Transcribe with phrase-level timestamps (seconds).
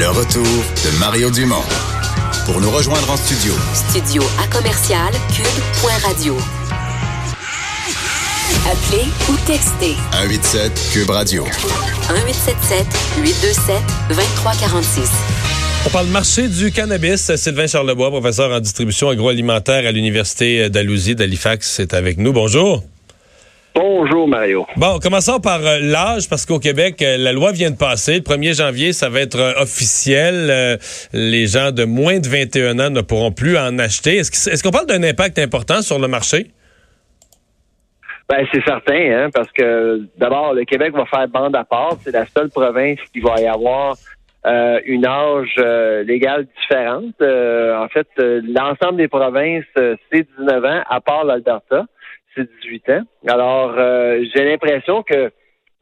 [0.00, 1.62] Le retour de Mario Dumont.
[2.46, 3.52] Pour nous rejoindre en studio.
[3.74, 6.38] Studio à commercial cube.radio.
[8.64, 11.44] Appelez ou textez 187 Cube Radio.
[11.44, 12.86] 1877
[13.18, 13.76] 827
[14.08, 15.10] 2346.
[15.84, 17.36] On parle marché du cannabis.
[17.36, 22.32] Sylvain Charlebois, professeur en distribution agroalimentaire à l'Université d'Alousie d'Halifax, est avec nous.
[22.32, 22.82] Bonjour.
[23.82, 24.66] Bonjour Mario.
[24.76, 28.16] Bon, commençons par euh, l'âge, parce qu'au Québec, euh, la loi vient de passer.
[28.16, 30.78] Le 1er janvier, ça va être euh, officiel.
[31.14, 34.18] les gens de moins de 21 ans ne pourront plus en acheter.
[34.18, 36.48] Est-ce qu'on parle d'un impact important sur le marché?
[38.28, 41.96] Ben, c'est certain, hein, parce que d'abord, le Québec va faire bande à part.
[42.04, 43.96] C'est la seule province qui va y avoir
[44.84, 45.56] une âge
[46.04, 47.14] légale différente.
[47.22, 51.86] en fait, l'ensemble des provinces, c'est 19 ans, à part l'Alberta
[52.34, 53.02] c'est 18 ans.
[53.28, 55.30] Alors, euh, j'ai l'impression que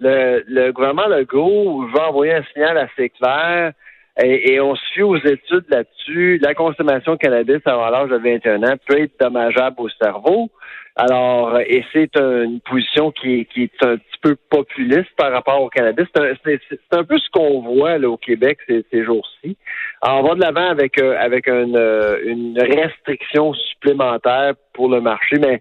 [0.00, 3.72] le, le gouvernement Legault va envoyer un signal assez clair
[4.20, 6.38] et, on suit aux études là-dessus.
[6.42, 10.50] La consommation de cannabis avant l'âge de 21 ans peut être dommageable au cerveau.
[10.96, 15.68] Alors, et c'est une position qui, qui, est un petit peu populiste par rapport au
[15.68, 16.06] cannabis.
[16.12, 19.56] C'est un, peu ce qu'on voit là, au Québec ces, ces jours-ci.
[20.02, 25.36] On va de l'avant avec, euh, avec une, euh, une restriction supplémentaire pour le marché,
[25.38, 25.60] mais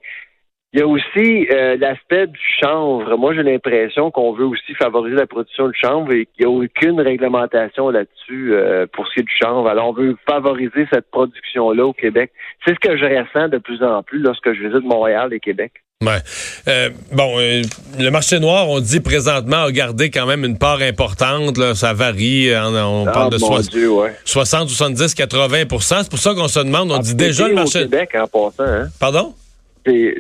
[0.78, 3.18] il y a aussi euh, l'aspect du chanvre.
[3.18, 6.56] Moi, j'ai l'impression qu'on veut aussi favoriser la production de chanvre et qu'il n'y a
[6.56, 9.68] aucune réglementation là-dessus euh, pour ce qui est du chanvre.
[9.68, 12.32] Alors, on veut favoriser cette production-là au Québec.
[12.64, 15.72] C'est ce que je ressens de plus en plus lorsque je visite Montréal et Québec.
[16.06, 16.20] Ouais.
[16.68, 21.58] Euh, bon, le marché noir, on dit présentement, a gardé quand même une part importante.
[21.58, 22.52] Là, ça varie.
[22.56, 24.14] On, ah, parle de so Dieu, ouais.
[24.26, 26.92] 60, 70, 80 C'est pour ça qu'on se demande.
[26.92, 27.80] On ah, dit déjà le marché.
[27.80, 28.72] Au Québec en passant.
[28.72, 28.90] Hein?
[29.00, 29.34] Pardon?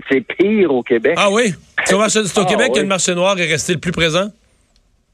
[0.10, 1.16] C'est pire au Québec.
[1.18, 1.54] Ah oui?
[1.86, 4.30] C'est au, ah Québec que le marché noir est resté le plus présent?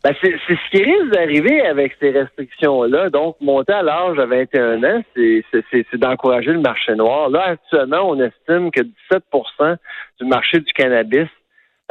[0.03, 3.09] Ben, c'est ce qui risque d'arriver avec ces restrictions-là.
[3.09, 7.29] Donc, monter à l'âge de 21 ans, c'est d'encourager le marché noir.
[7.29, 8.81] Là, actuellement, on estime que
[9.13, 9.77] 17%
[10.19, 11.29] du marché du cannabis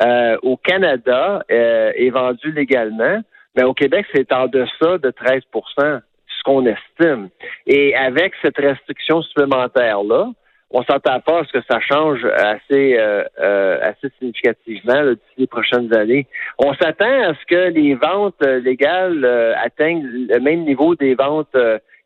[0.02, 3.22] euh, au Canada euh, est vendu légalement.
[3.56, 6.00] Mais au Québec, c'est en deçà de 13%
[6.42, 7.30] ce qu'on estime.
[7.66, 10.30] Et avec cette restriction supplémentaire-là,
[10.72, 15.46] on s'entend pas à ce que ça change assez euh, euh, assez significativement d'ici les
[15.46, 16.26] prochaines années.
[16.58, 19.24] On s'attend à ce que les ventes euh, légales
[19.62, 21.56] atteignent le même niveau des ventes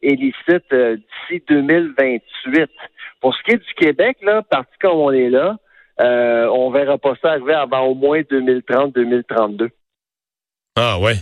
[0.02, 2.70] illicites d'ici 2028.
[3.20, 5.56] Pour ce qui est du Québec, là, parti comme on est là,
[5.98, 9.68] on verra pas ça arriver avant au moins 2030-2032.
[10.76, 11.14] Ah ouais.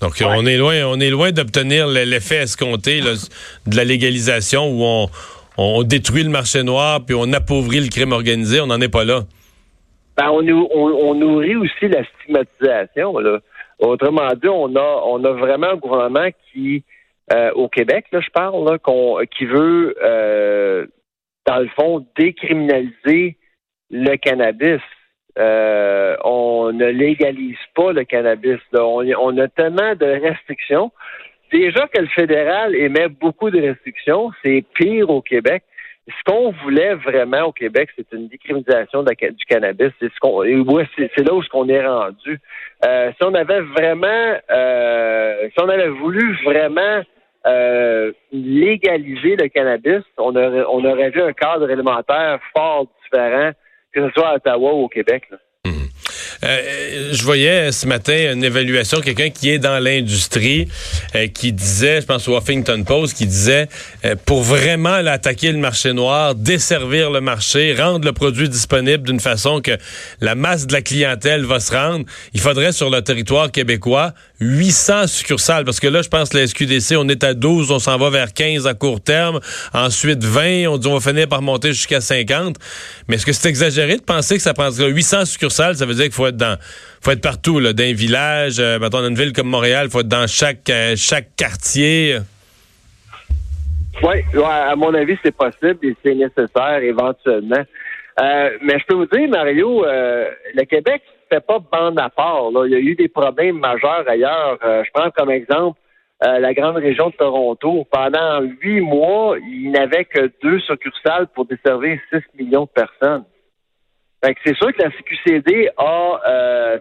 [0.00, 5.08] Donc on est loin, on est loin d'obtenir l'effet escompté de la légalisation où on
[5.58, 8.60] on détruit le marché noir puis on appauvrit le crime organisé.
[8.60, 9.20] On n'en est pas là.
[10.16, 13.14] Ben, on, nourrit aussi la stigmatisation.
[13.78, 16.84] Autrement dit, on a, vraiment un gouvernement qui,
[17.32, 18.78] euh, au Québec, là, je parle, là,
[19.26, 20.86] qui veut, euh,
[21.46, 23.38] dans le fond, décriminaliser
[23.90, 24.82] le cannabis.
[25.38, 28.58] Euh, on ne légalise pas le cannabis.
[28.74, 30.92] On, a tellement de restrictions
[31.52, 35.62] déjà que le fédéral émet beaucoup de restrictions, c'est pire au Québec.
[36.08, 39.92] Ce qu'on voulait vraiment au Québec, c'est une décriminalisation du cannabis.
[40.00, 42.40] C'est ce qu'on, c'est là où ce qu'on est rendu.
[42.84, 47.02] Euh, si on avait vraiment, euh, si on avait voulu vraiment
[47.46, 53.52] euh, légaliser le cannabis, on aurait, on aurait vu un cadre élémentaire fort différent,
[53.92, 55.28] que ce soit à Ottawa ou au Québec.
[56.44, 60.68] Euh, je voyais ce matin une évaluation, quelqu'un qui est dans l'industrie,
[61.14, 63.68] euh, qui disait, je pense au Huffington Post, qui disait,
[64.04, 69.20] euh, pour vraiment attaquer le marché noir, desservir le marché, rendre le produit disponible d'une
[69.20, 69.72] façon que
[70.20, 72.04] la masse de la clientèle va se rendre,
[72.34, 75.64] il faudrait sur le territoire québécois 800 succursales.
[75.64, 78.32] Parce que là, je pense la SQDC, on est à 12, on s'en va vers
[78.32, 79.38] 15 à court terme,
[79.72, 82.56] ensuite 20, on dit on va finir par monter jusqu'à 50.
[83.06, 85.76] Mais est-ce que c'est exagéré de penser que ça prendrait 800 succursales?
[85.76, 86.58] Ça veut dire qu'il faut être dans,
[87.00, 90.08] faut être partout, là, dans un village, euh, dans une ville comme Montréal, faut être
[90.08, 92.18] dans chaque, euh, chaque quartier.
[94.02, 97.62] Oui, à mon avis, c'est possible et c'est nécessaire éventuellement.
[98.20, 102.48] Euh, mais je peux vous dire, Mario, le Québec fait pas bande à part.
[102.66, 104.58] Il y a eu des problèmes majeurs ailleurs.
[104.62, 105.78] je prends comme exemple
[106.20, 107.86] la grande région de Toronto.
[107.90, 113.24] Pendant huit mois, il n'avait que deux succursales pour desservir 6 millions de personnes
[114.22, 116.78] c'est sûr que la CQCD a, euh,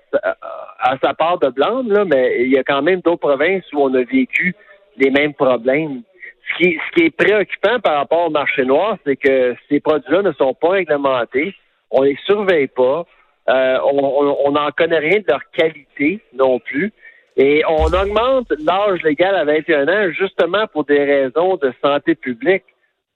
[0.80, 3.82] a sa part de blâme, là, mais il y a quand même d'autres provinces où
[3.82, 4.56] on a vécu
[4.98, 6.04] les mêmes problèmes.
[6.50, 10.22] Ce qui, ce qui est préoccupant par rapport au marché noir, c'est que ces produits-là
[10.22, 11.56] ne sont pas réglementés,
[11.90, 13.06] on les surveille pas,
[13.50, 16.94] euh, on n'en connaît rien de leur qualité non plus.
[17.38, 22.64] Et on augmente l'âge légal à 21 ans justement pour des raisons de santé publique,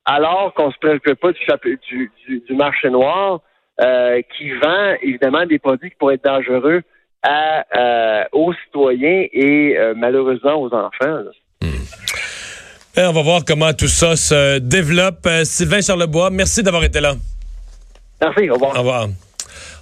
[0.05, 3.41] alors qu'on se préoccupe pas du, du, marché noir
[3.81, 6.81] euh, qui vend évidemment des produits qui pourraient être dangereux
[7.23, 11.23] à, euh, aux citoyens et euh, malheureusement aux enfants.
[11.61, 11.67] Hmm.
[12.97, 15.27] Eh, on va voir comment tout ça se développe.
[15.43, 17.15] Sylvain Charlebois, merci d'avoir été là.
[18.21, 18.75] Merci, au revoir.
[18.75, 19.07] Au revoir.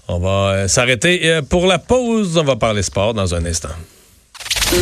[0.07, 1.40] On va s'arrêter.
[1.50, 3.69] Pour la pause, on va parler sport dans un instant.